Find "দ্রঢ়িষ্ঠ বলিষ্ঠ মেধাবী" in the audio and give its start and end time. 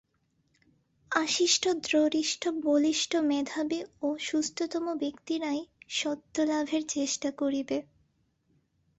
1.83-3.79